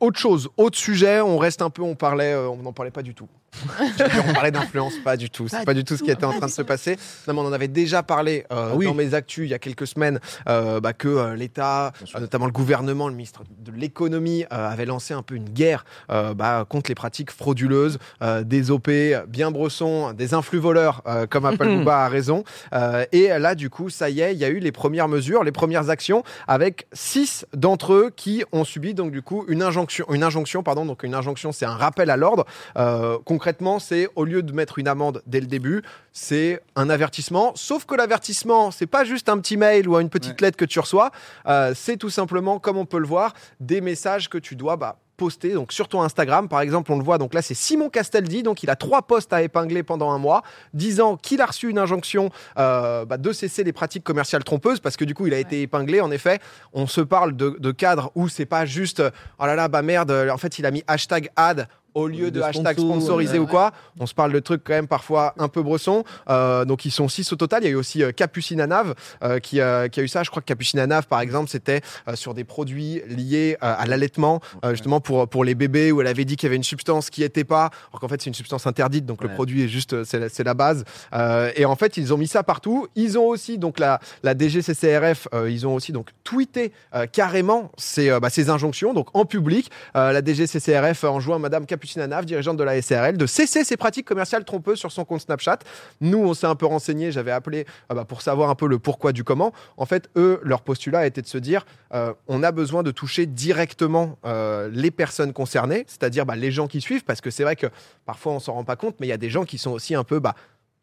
[0.00, 3.02] autre chose, autre sujet, on reste un peu, on parlait, euh, on n'en parlait pas
[3.02, 3.28] du tout.
[4.28, 5.48] On parlait d'influence, pas du tout.
[5.48, 6.96] C'est pas du tout ce qui était en train de se passer.
[7.26, 8.86] Non, mais on en avait déjà parlé euh, oui.
[8.86, 12.46] dans mes actus il y a quelques semaines euh, bah, que euh, l'État, euh, notamment
[12.46, 16.64] le gouvernement, le ministre de l'économie, euh, avait lancé un peu une guerre euh, bah,
[16.68, 18.90] contre les pratiques frauduleuses euh, des OP,
[19.28, 22.44] bien bressons, des influx voleurs, euh, comme Apple Booba a raison.
[22.72, 25.44] Euh, et là, du coup, ça y est, il y a eu les premières mesures,
[25.44, 30.06] les premières actions, avec six d'entre eux qui ont subi donc du coup une injonction.
[30.10, 30.86] Une injonction, pardon.
[30.86, 32.46] Donc une injonction, c'est un rappel à l'ordre.
[33.40, 37.52] Concrètement, c'est au lieu de mettre une amende dès le début, c'est un avertissement.
[37.54, 40.48] Sauf que l'avertissement, c'est pas juste un petit mail ou une petite Ouais.
[40.48, 41.10] lettre que tu reçois.
[41.46, 44.98] Euh, c'est tout simplement, comme on peut le voir, des messages que tu dois bah,
[45.16, 48.42] poster donc sur ton Instagram par exemple on le voit donc là c'est Simon Castaldi
[48.42, 51.76] donc il a trois posts à épingler pendant un mois disant qu'il a reçu une
[51.78, 55.38] injonction euh, bah, de cesser les pratiques commerciales trompeuses parce que du coup il a
[55.38, 56.40] été épinglé en effet
[56.72, 59.02] on se parle de, de cadres où c'est pas juste
[59.38, 62.38] oh là là bah merde en fait il a mis hashtag ad au lieu de,
[62.38, 63.38] De hashtag sponsor, sponsorisé ouais.
[63.38, 66.04] ou quoi, on se parle de trucs quand même parfois un peu bressons.
[66.28, 67.62] Euh, donc ils sont six au total.
[67.62, 70.22] Il y a eu aussi euh, Capucine Anave euh, qui, euh, qui a eu ça.
[70.22, 73.86] Je crois que Capucine Anave, par exemple, c'était euh, sur des produits liés euh, à
[73.86, 76.62] l'allaitement, euh, justement pour, pour les bébés, où elle avait dit qu'il y avait une
[76.62, 79.68] substance qui n'était pas, alors qu'en fait c'est une substance interdite, donc le produit est
[79.68, 80.84] juste, euh, c'est la, la base.
[81.12, 82.86] Euh, et en fait, ils ont mis ça partout.
[82.94, 87.72] Ils ont aussi, donc la, la DGCCRF, euh, ils ont aussi donc tweeté euh, carrément
[87.76, 89.70] ces, euh, bah, ces injonctions, donc en public.
[89.96, 94.06] Euh, la DGCCRF enjoint Madame Capucine Anave, dirigeante de la SRL, de cesser ses pratiques
[94.06, 95.58] commerciales trompeuses sur son compte Snapchat.
[96.00, 98.78] Nous, on s'est un peu renseigné, j'avais appelé euh, bah, pour savoir un peu le
[98.78, 99.52] pourquoi du comment.
[99.76, 101.64] En fait, eux, leur postulat était de se dire
[101.94, 106.66] euh, on a besoin de toucher directement euh, les personnes concernées, c'est-à-dire bah, les gens
[106.66, 107.66] qui suivent, parce que c'est vrai que
[108.06, 109.94] parfois on s'en rend pas compte, mais il y a des gens qui sont aussi
[109.94, 110.34] un peu bah,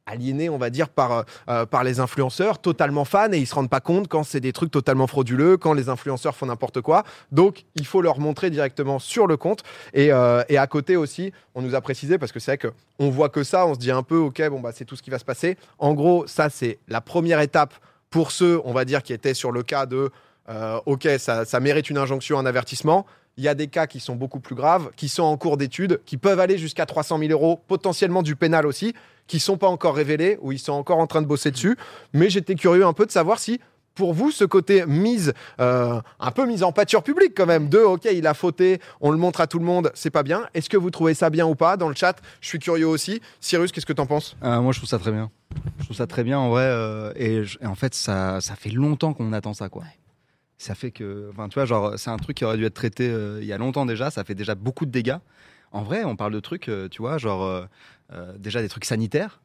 [0.07, 3.69] aliénés, on va dire, par, euh, par les influenceurs, totalement fans, et ils se rendent
[3.69, 7.03] pas compte quand c'est des trucs totalement frauduleux, quand les influenceurs font n'importe quoi.
[7.31, 9.63] Donc, il faut leur montrer directement sur le compte.
[9.93, 12.73] Et, euh, et à côté aussi, on nous a précisé, parce que c'est vrai que
[12.99, 15.03] on voit que ça, on se dit un peu, ok, bon, bah, c'est tout ce
[15.03, 15.57] qui va se passer.
[15.77, 17.73] En gros, ça, c'est la première étape
[18.09, 20.09] pour ceux, on va dire, qui étaient sur le cas de,
[20.49, 23.05] euh, ok, ça, ça mérite une injonction, un avertissement.
[23.37, 26.01] Il y a des cas qui sont beaucoup plus graves, qui sont en cours d'étude,
[26.05, 28.93] qui peuvent aller jusqu'à 300 000 euros, potentiellement du pénal aussi,
[29.27, 31.77] qui sont pas encore révélés, ou ils sont encore en train de bosser dessus.
[32.13, 33.59] Mais j'étais curieux un peu de savoir si,
[33.93, 37.79] pour vous, ce côté mise, euh, un peu mise en pâture publique quand même, de
[37.79, 40.47] ok, il a fauté, on le montre à tout le monde, c'est pas bien.
[40.53, 43.21] Est-ce que vous trouvez ça bien ou pas Dans le chat, je suis curieux aussi.
[43.39, 44.35] Cyrus, qu'est-ce que t'en penses?
[44.43, 45.29] Euh, moi, je trouve ça très bien.
[45.79, 46.63] Je trouve ça très bien en vrai.
[46.65, 49.81] euh, et, je- et en fait, ça, ça fait longtemps qu'on attend ça, quoi.
[49.83, 49.87] Ouais.
[50.57, 53.07] Ça fait que, enfin, tu vois, genre, c'est un truc qui aurait dû être traité
[53.09, 54.09] euh, il y a longtemps déjà.
[54.09, 55.17] Ça fait déjà beaucoup de dégâts.
[55.71, 59.41] En vrai, on parle de trucs, euh, tu vois, genre, euh, déjà des trucs sanitaires.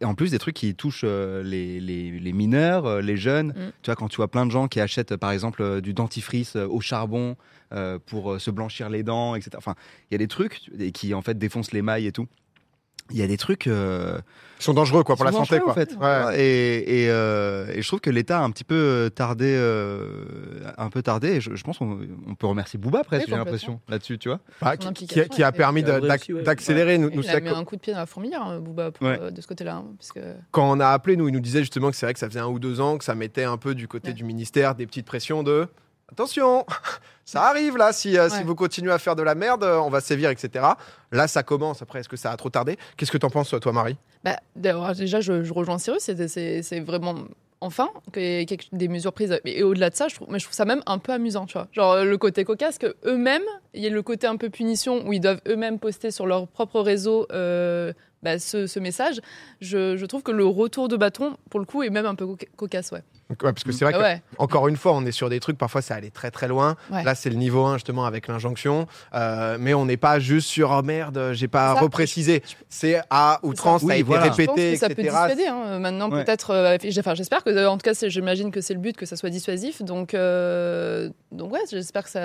[0.00, 3.48] et en plus des trucs qui touchent les, les- les mineurs, les jeunes.
[3.48, 3.72] Mm.
[3.82, 6.80] Tu vois, quand tu vois plein de gens qui achètent, par exemple, du dentifrice au
[6.80, 7.36] charbon
[8.06, 9.50] pour se blanchir les dents, etc.
[9.58, 9.74] Enfin,
[10.10, 12.26] il y a des trucs et qui en fait défoncent les mailles et tout.
[13.10, 13.66] Il y a des trucs.
[13.66, 14.18] euh,
[14.60, 15.72] Ils sont dangereux quoi pour la santé quoi.
[15.72, 15.96] en fait.
[16.00, 16.38] Ouais.
[16.40, 20.06] Et, et, euh, et je trouve que l'État a un petit peu euh, tardé, euh,
[20.78, 21.28] un peu tardé.
[21.28, 24.28] Et je, je pense qu'on on peut remercier Bouba presque, Oui, j'ai l'impression là-dessus, tu
[24.28, 24.40] vois.
[24.60, 26.42] Bah, qui, qui a, qui permis ouais.
[26.44, 26.98] d'accélérer.
[26.98, 29.06] Nous, il c'est a mis un coup de pied dans la fourmilière, hein, Booba, pour,
[29.06, 29.18] Ouais.
[29.20, 29.76] euh, de ce côté-là.
[29.76, 30.20] hein, parce que...
[30.50, 32.40] quand on a appelé, nous, il nous disait justement que c'est vrai que ça faisait
[32.40, 34.14] un ou deux ans que ça mettait un peu du côté Ouais.
[34.14, 35.66] du ministère des petites pressions de
[36.12, 36.64] attention,
[37.24, 39.90] ça arrive là, si, euh, si vous continuez à faire de la merde, euh, on
[39.90, 40.64] va sévir, etc.
[41.12, 41.82] Là, ça commence.
[41.82, 42.76] Après, est-ce que ça a trop tardé?
[42.96, 43.96] Qu'est-ce que t'en penses, toi, Marie?
[44.24, 47.14] Bah, déjà, je, je rejoins Cyrus, c'est- vraiment
[47.62, 49.38] enfin des mesures prises.
[49.44, 51.54] Et au-delà de ça, je trouve, mais je trouve ça même un peu amusant, tu
[51.54, 51.68] vois.
[51.72, 53.42] Genre le côté cocasse, que eux-mêmes,
[53.74, 56.48] il y a le côté un peu punition où ils doivent eux-mêmes poster sur leur
[56.48, 59.20] propre réseau euh, bah, ce, ce message.
[59.60, 62.24] Je, je trouve que le retour de bâton, pour le coup, est même un peu
[62.26, 63.02] coca- cocasse, ouais.
[63.30, 64.22] Donc, ouais, Parce que c'est vrai que, ouais.
[64.38, 66.74] encore une fois, on est sur des trucs, parfois ça allait très très loin.
[66.90, 67.04] Ouais.
[67.04, 68.86] Là, c'est le niveau 1, justement, avec l'injonction.
[69.14, 72.42] Euh, mais on n'est pas juste sur oh merde, j'ai pas Ça, reprécisé.
[72.68, 74.24] C'est à outrance, ça, Oui, a été voilà.
[74.24, 75.16] Je pense répété, que ça peut etc.
[75.28, 75.46] dissuader.
[75.46, 75.78] hein.
[75.78, 76.24] Maintenant, Ouais.
[76.24, 76.50] peut-être.
[76.50, 79.30] euh, enfin, j'espère que, en tout cas, j'imagine que c'est le but, que ça soit
[79.30, 79.80] dissuasif.
[79.82, 82.24] Donc, euh, donc ouais, j'espère que ça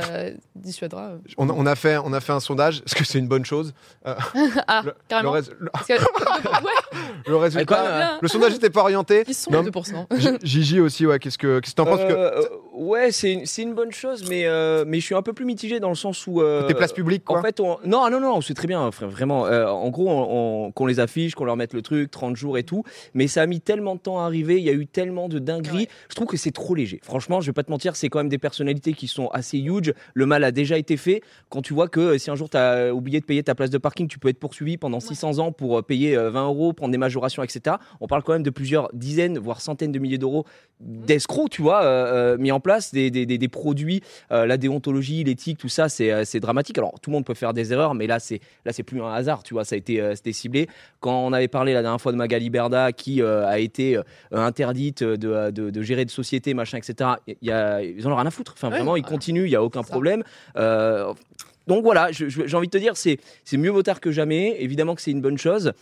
[0.56, 1.12] dissuadera.
[1.38, 2.81] On, on a fait, on a fait un sondage.
[2.86, 3.74] Est-ce que c'est une bonne chose
[4.08, 4.16] Euh,
[4.68, 5.34] ah, le, carrément.
[5.34, 5.94] le rés- le- Parce que-
[6.63, 6.72] ouais,
[7.28, 9.24] le résultat, quand même, le sondage n'était pas orienté.
[9.28, 10.08] ils sont Non, les 2%.
[10.18, 11.19] G- Gigi aussi, ouais.
[11.19, 12.42] Qu'est-ce que, qu'est-ce que t'en penses que euh,
[12.77, 13.31] ouais, c'est
[13.62, 16.27] une, bonne chose, mais, euh, mais je suis un peu plus mitigé dans le sens
[16.27, 16.42] où.
[16.42, 17.39] euh, Côté place publique, quoi.
[17.39, 17.77] En fait, on...
[17.86, 19.45] non, non, non, c'est très bien, frère, vraiment.
[19.48, 22.57] Euh, en gros, on, on- qu'on les affiche, qu'on leur mette le truc, 30 jours
[22.57, 22.83] et tout.
[23.13, 25.39] Mais ça a mis tellement de temps à arriver, il y a eu tellement de
[25.39, 25.77] dingueries.
[25.77, 25.88] Ouais.
[26.10, 27.00] Je trouve que c'est trop léger.
[27.04, 29.94] Franchement, je vais pas te mentir, c'est quand même des personnalités qui sont assez huge.
[30.13, 31.22] Le mal a déjà été fait.
[31.50, 33.69] Quand tu vois que euh, si un jour tu as oublié de payer ta place
[33.69, 36.92] de parking, tu peux être poursuivi pendant 600 ans pour payer euh, 20 euros, prendre
[36.92, 37.77] des majorations, etc.
[38.01, 40.45] On parle quand même de plusieurs dizaines, voire centaines de milliers d'euros
[40.81, 42.36] d'escrocs, tu vois.
[42.38, 44.01] mais en place des, des, des, des produits,
[44.31, 46.77] euh, la déontologie, l'éthique, tout ça, c'est euh, c'est dramatique.
[46.79, 49.13] Alors tout le monde peut faire des erreurs, mais là c'est là c'est plus un
[49.13, 50.67] hasard, tu vois, ça a été euh, ciblé.
[51.00, 54.00] Quand on avait parlé la dernière fois de Magali Berda qui euh, a été
[54.31, 57.12] interdite de, de, de gérer de société, machin, etc.
[57.41, 58.53] Y a, ils en ont rien à foutre.
[58.57, 60.23] Enfin vraiment, ils continuent, il y a aucun problème.
[61.67, 64.56] Donc voilà, j'ai envie de te dire, c'est c'est mieux vaut tard que jamais.
[64.59, 65.73] Évidemment que c'est une bonne chose.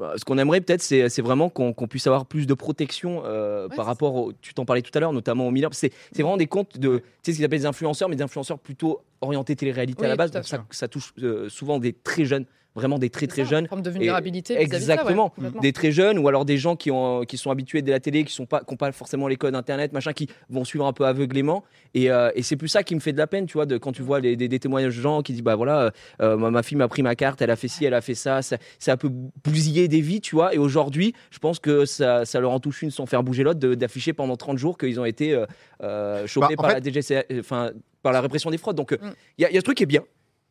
[0.00, 3.76] Euh, Ce qu'on aimerait peut-être, c'est vraiment qu'on puisse avoir plus de protection euh, Ouais,
[3.76, 5.74] par rapport, au, tu t'en parlais tout à l'heure, notamment aux mineurs.
[5.74, 8.58] C'est vraiment des comptes de, tu sais, ce qu'ils appellent des influenceurs, mais des influenceurs
[8.58, 10.30] plutôt orientés télé-réalité à la base.
[10.30, 13.64] Donc ça touche euh, souvent des très jeunes, vraiment des très très ça, jeunes.
[13.64, 14.54] une forme de vulnérabilité.
[14.54, 15.32] vis-à-vis de ça, ouais, Exactement.
[15.60, 18.24] des très jeunes ou alors des gens qui, ont, qui sont habitués de la télé,
[18.24, 20.92] qui n'ont pas, qui ont pas forcément les codes internet, machin, qui vont suivre un
[20.92, 21.64] peu aveuglément.
[21.94, 23.76] Et, euh, et c'est plus ça qui me fait de la peine, tu vois, de,
[23.78, 25.92] quand tu vois les- des, des témoignages de gens qui disent, bah voilà,
[26.22, 28.14] euh, ma, ma fille m'a pris ma carte, elle a fait ci, elle a fait
[28.14, 29.10] ça, ça, ça a un peu
[29.44, 30.54] bousillé des vies, tu vois.
[30.54, 33.60] Et aujourd'hui, je pense que ça, ça leur en touche une sans faire bouger l'autre
[33.60, 35.44] d'afficher pendant 30 jours qu'ils ont été euh,
[35.82, 37.72] euh, chopés Bah, par fait- la DGC, enfin,
[38.02, 38.76] par la répression des fraudes.
[38.76, 39.12] Donc, il Mm.
[39.38, 40.02] y, a, y a ce truc qui est bien.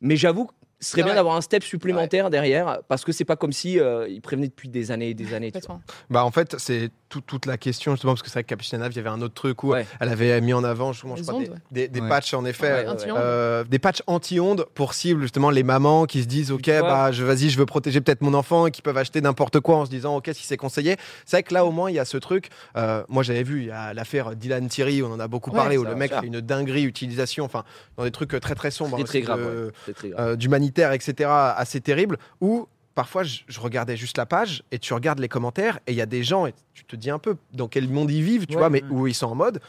[0.01, 0.49] Mais j'avoue,
[0.81, 1.15] ce serait Ah bien ouais.
[1.17, 4.67] d'avoir un step supplémentaire derrière, parce que c'est pas comme si euh, ils prévenaient depuis
[4.69, 5.51] des années et des années.
[5.51, 5.75] tu vois.
[5.75, 5.81] Complètement.
[6.09, 8.55] Bah en fait, c'est tout- toute la question justement parce que c'est vrai que
[8.91, 9.85] il y avait un autre truc où Ouais.
[9.99, 11.55] elle avait mis en avant justement, je crois, ondes, des, ouais.
[11.71, 12.09] des- des Ouais.
[12.09, 16.51] patchs en effet, euh, des patchs anti-ondes pour cible justement les mamans qui se disent
[16.51, 19.59] ok bah je vas-y je veux protéger peut-être mon enfant et qui peuvent acheter n'importe
[19.59, 20.95] quoi en se disant ok si c'est conseillé.
[21.25, 22.49] C'est vrai que là au moins il y a ce truc.
[22.77, 25.57] euh, moi j'avais vu il y a l'affaire Dylan Thierry, on en a beaucoup Ouais,
[25.57, 27.63] parlé où le mec fait une dinguerie utilisation, enfin
[27.97, 29.39] dans des trucs très très sombres, Très hein, très grave.
[29.43, 30.27] de- très grave.
[30.29, 34.93] euh, d'humanitaire, etc., assez terrible, où parfois je, je regardais juste la page et tu
[34.93, 37.35] regardes les commentaires et il y a des gens et tu te dis un peu
[37.53, 38.89] dans quel monde ils vivent, tu Ouais, vois, mais ouais.
[38.89, 39.59] où ils sont en mode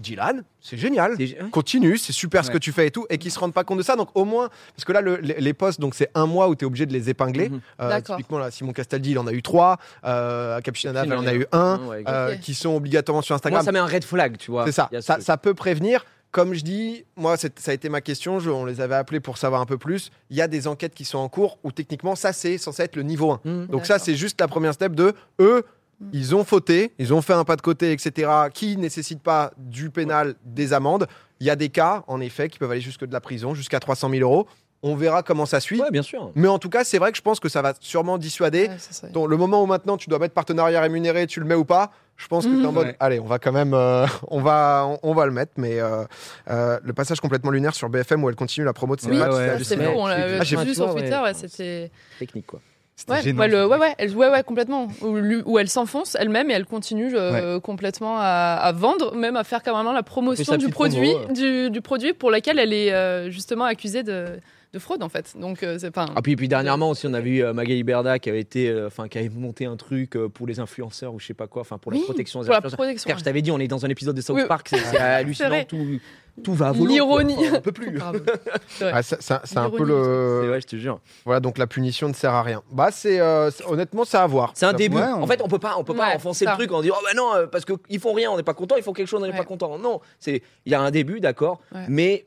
[0.00, 1.18] Dylan, c'est génial.
[1.50, 3.76] Continue, c'est super ce que tu fais et tout, et qui se rendent pas compte
[3.76, 3.94] de ça.
[3.94, 6.54] Donc au moins, parce que là, le- les, les posts, donc c'est un mois où
[6.56, 7.50] tu es obligé de les épingler.
[7.78, 8.16] Euh, D'accord.
[8.16, 9.76] typiquement, là, Simon Castaldi, il en a eu trois.
[10.04, 11.78] Euh, elle en a eu un.
[11.86, 13.58] Ouais, euh, qui sont obligatoirement sur Instagram.
[13.60, 14.64] Moi, ça met un red flag, tu vois.
[14.64, 14.88] C'est ça.
[14.92, 16.06] Il ça peut prévenir.
[16.32, 18.40] Comme je dis, moi, c'est- ça a été ma question.
[18.40, 20.10] je- on les avait appelés pour savoir un peu plus.
[20.30, 22.96] Il y a des enquêtes qui sont en cours où techniquement, ça, c'est censé être
[22.96, 23.40] le niveau 1.
[23.44, 23.66] Mhm.
[23.66, 25.62] Donc, ça, c'est juste la première step de eux.
[26.00, 26.08] Mm.
[26.14, 29.90] Ils ont fauté, ils ont fait un pas de côté, etc., qui nécessite pas du
[29.90, 31.06] pénal, des amendes.
[31.38, 33.78] Il y a des cas, en effet, qui peuvent aller jusque de la prison, jusqu'à
[33.78, 34.46] 300 000 euros.
[34.84, 35.80] On verra comment ça suit.
[35.80, 36.32] Ouais, bien sûr.
[36.34, 38.62] Mais en tout cas, c'est vrai que je pense que ça va sûrement dissuader.
[38.68, 41.46] Ouais, ça, c'est- Donc, le moment où maintenant tu dois mettre partenariat rémunéré, tu le
[41.46, 42.74] mets ou pas Je pense que tu es en Mhm.
[42.74, 42.96] mode, Ouais.
[43.00, 45.52] allez, on va quand même, euh, on va, on, on va le mettre.
[45.56, 46.04] Mais euh,
[46.50, 49.16] euh, le passage complètement lunaire sur BFM où elle continue la promo de ses Oui,
[49.16, 51.22] matchs, ouais, c'est fou, on l'a Ah, j'ai vu sur Twitter, ouais.
[51.22, 51.90] ouais, c'était.
[52.18, 52.60] Technique, quoi.
[53.08, 53.40] Ouais, gênant.
[53.40, 54.86] ouais, le- ouais, ouais, elle, ouais, ouais, complètement.
[55.00, 59.34] Où, lui- où elle s'enfonce elle-même et elle continue euh, complètement à, à vendre, même
[59.36, 62.92] à faire carrément la promotion du produit, promo, du, du produit pour lequel elle est
[62.92, 64.26] euh, justement accusée de,
[64.72, 65.34] de fraude en fait.
[65.38, 66.04] Donc euh, c'est pas.
[66.04, 68.68] un- Ah, puis, puis dernièrement aussi, on a vu euh, Magali Berda qui avait été,
[68.70, 71.46] euh, enfin, qui avait monté un truc euh, pour les influenceurs ou je sais pas
[71.46, 72.78] quoi, enfin, pour la Oui, protection des pour la influenceurs.
[72.78, 73.08] protection.
[73.08, 74.44] Frère, je t'avais dit, on est dans un épisode de South Oui.
[74.48, 76.00] Park, c'est hallucinant, tout,
[76.42, 76.90] tout va à volo.
[76.90, 77.36] L'ironie.
[77.54, 77.98] On peut plus.
[78.68, 78.90] C'est.
[78.90, 80.40] Ah, c'est un peu le.
[80.44, 81.00] C'est- Ouais, je te jure.
[81.26, 82.62] Voilà, donc la punition ne sert à rien.
[82.72, 84.52] Bah, c'est euh, honnêtement, c'est à voir.
[84.54, 84.96] C'est un début.
[84.96, 86.52] Ouais, on- En fait, on peut pas, on peut pas enfoncer ça.
[86.52, 88.76] le truc en disant oh bah non parce qu'ils font rien, on n'est pas content,
[88.76, 89.78] ils font quelque chose, on n'est pas content.
[89.78, 92.24] Non, c'est il y a un début, d'accord, mais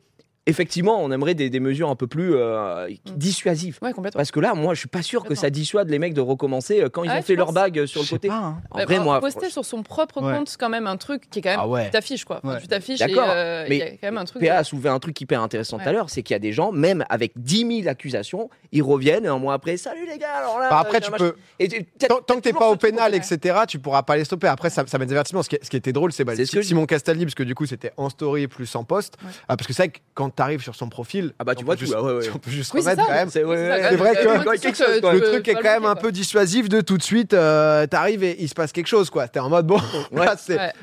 [0.47, 3.11] effectivement, on aimerait des, des mesures un peu plus euh, Mm.
[3.17, 3.79] dissuasives.
[3.81, 4.19] Ouais, complètement.
[4.19, 6.81] Parce que là, moi, je suis pas sûr que ça dissuade les mecs de recommencer
[6.81, 8.27] euh, quand ils Ah, ont fait leur bague euh, sur le Je sais côté.
[8.27, 8.61] pas, hein.
[8.71, 10.33] En Ouais, vrai, bah, moi, poster sur son propre Ouais.
[10.37, 11.59] compte, c'est quand même un truc qui est quand même.
[11.61, 11.85] Ah ouais.
[11.85, 12.39] Tu t'affiches quoi.
[12.43, 14.41] Enfin, tu t'affiches D'accord, euh, il y a mais quand même un truc.
[14.43, 16.51] PA a soulevé un truc hyper intéressant tout à l'heure, c'est qu'il y a des
[16.53, 19.77] gens, même avec 10 000 accusations, ils reviennent un mois après.
[19.77, 20.69] Salut les gars, alors là.
[20.69, 21.35] Bah, après, tu peux.
[21.59, 24.47] Et tu- Tant, tant que t'es pas au pénal, etc., tu pourras pas les stopper.
[24.47, 25.41] Après, ça, ça met des avertissements.
[25.43, 28.47] Ce qui, était drôle, c'est bah, Simon Castaldi, parce que du coup, c'était en story
[28.47, 29.15] plus en post.
[29.23, 29.29] Ouais.
[29.47, 31.93] Ah, parce que c'est quand t'arrives sur son profil, Ah bah, tu vois tout, juste-
[31.97, 32.29] ah ouais, ouais.
[32.33, 33.07] on peut juste Oui, remettre ça.
[33.07, 33.29] quand même.
[33.29, 36.97] C'est ouais, vrai que chose, le truc est quand même un peu dissuasif de tout
[36.97, 39.27] de suite, euh, t'arrives et il se passe quelque chose, quoi.
[39.27, 39.79] T'es en mode, bon,
[40.11, 40.25] Ouais.
[40.25, 40.35] là,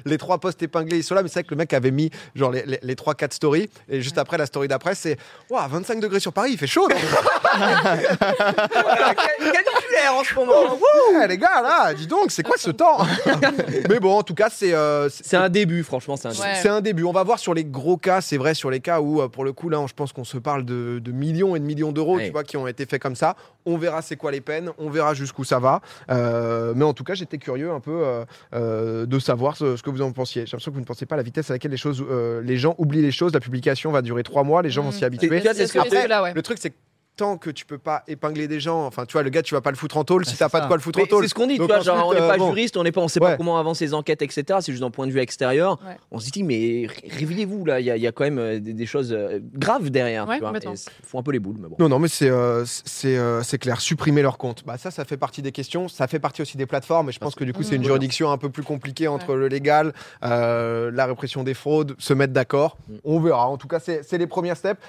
[0.05, 2.11] les trois posts épinglés, ils sont là, mais c'est vrai que le mec avait mis
[2.35, 5.17] genre les, les, les 3-4 stories, et juste après, la story d'après, c'est,
[5.51, 6.89] waouh, 25 degrés sur Paris, il fait chaud,
[10.13, 10.79] en ce moment.
[11.15, 12.99] Ouais, les gars, là, dis donc, c'est quoi ce temps?
[13.89, 16.43] Mais bon, en tout cas, c'est euh, c'est- C'est un début, franchement, c'est un début.
[16.43, 16.55] Ouais.
[16.61, 17.05] c'est un début.
[17.05, 19.45] On va voir sur les gros cas, c'est vrai, sur les cas où, euh, pour
[19.45, 22.17] le coup, là, je pense qu'on se parle de, de millions et de millions d'euros,
[22.17, 22.27] Ouais.
[22.27, 23.37] tu vois, qui ont été faits comme ça.
[23.67, 25.81] On verra c'est quoi les peines, on verra jusqu'où ça va.
[26.11, 29.83] Euh, mais en tout cas, j'étais curieux un peu euh, euh, de savoir ce, ce
[29.83, 30.43] que vous en pensiez.
[30.47, 32.41] J'ai l'impression que vous ne pensez pas à la vitesse à laquelle les choses, euh,
[32.43, 33.33] les gens oublient les choses.
[33.33, 34.93] La publication va durer trois mois, les gens vont Mm.
[34.93, 35.29] s'y habituer.
[35.29, 36.33] tu vois, c'est ce que C'est tu- là, ouais.
[36.35, 36.77] Le truc, c'est que
[37.17, 39.61] tant que tu peux pas épingler des gens, enfin, tu vois, le gars, tu vas
[39.61, 41.07] pas le foutre en tôle si c'est t'as pas de quoi le foutre Mais en
[41.09, 41.23] tôle.
[41.25, 42.49] C'est ce qu'on dit, tu vois, genre, on n'est pas euh, bon.
[42.49, 44.45] juriste, on n'est pas, on sait pas comment avancent les enquêtes, etc.
[44.61, 45.79] C'est juste d'un point de vue extérieur.
[45.87, 45.97] Ouais.
[46.11, 48.39] On se dit, mais ré- réveillez-vous là, il y, a- il y a quand même
[48.39, 50.27] euh, des, des choses euh, graves derrière.
[50.27, 50.73] Ouais, tu vois, complètement.
[50.73, 51.77] et c'est- font un peu les boules, mais bon.
[51.79, 53.81] Non, non, mais c'est euh, c'est euh, c'est clair.
[53.81, 54.65] Supprimer leur compte.
[54.65, 55.89] Bah, ça, ça fait partie des questions.
[55.89, 57.11] Ça fait partie aussi des plateformes.
[57.11, 57.87] Et je pense que du coup, c'est une Mhm.
[57.89, 59.93] juridiction un peu plus compliquée entre le légal,
[60.25, 62.77] euh, la répression des fraudes, se mettre d'accord.
[62.89, 62.95] Mm.
[63.05, 63.49] On verra.
[63.49, 64.81] En tout cas, c'est c'est les premiers steps.